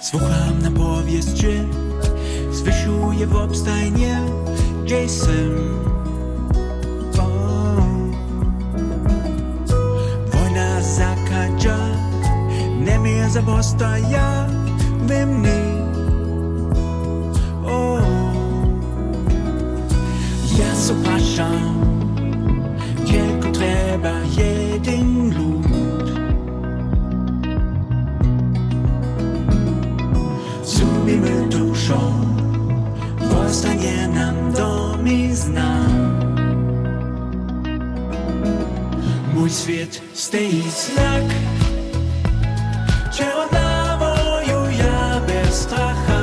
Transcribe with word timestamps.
Słucham 0.00 0.62
na 0.62 0.70
powieście, 0.70 1.64
zwysiuję 2.52 3.26
w 3.26 3.36
obstajnie, 3.36 4.20
gdzie 4.84 5.02
jestem. 5.02 5.80
O. 7.18 7.26
Wojna 10.32 10.80
zakadza, 10.82 11.78
nie 12.80 12.98
mnie 12.98 13.30
zapostaja 13.30 14.46
we 15.06 15.26
mnie. 15.26 15.60
Ja 20.58 20.74
zapraszam, 20.74 21.80
tylko 23.06 23.50
trzeba 23.50 24.10
jeden 24.36 24.49
Zubimy 31.20 31.48
duszą, 31.48 32.24
powstanie 33.30 34.08
nam 34.08 34.52
dom 34.52 35.08
i 35.08 35.34
znam. 35.34 36.20
Mój 39.34 39.50
świat 39.50 40.00
stoi 40.14 40.62
znak, 40.70 41.24
cię 43.12 43.36
odnawoju 43.36 44.70
ja 44.78 45.20
bez 45.26 45.54
stracha, 45.54 46.22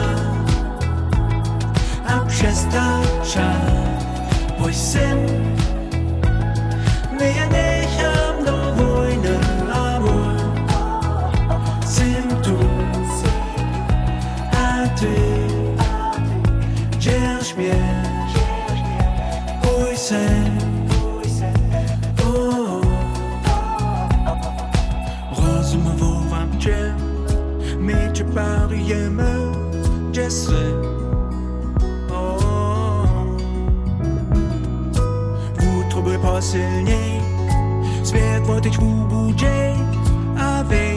a 2.08 2.20
przestacza 2.20 3.54
mój 4.60 4.74
syn. 4.74 5.18
Nie, 7.20 7.48
nie 7.48 7.67
ty. 15.00 15.08
Dzielsz 17.00 17.56
mnie. 17.56 18.08
Cię. 26.60 26.96
My 27.80 28.12
parujemy. 28.36 29.58
Jesse 30.12 30.74
Vous 35.60 35.84
pas 36.20 36.42
silniej 36.42 37.22
vous 38.80 39.06
bouger 39.08 39.76
Avec 40.38 40.97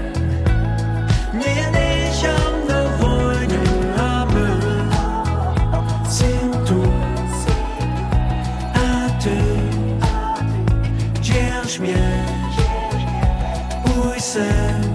ty 9.23 9.37
Wciąż 11.21 11.79
mnie 11.79 12.25
sen 14.21 14.90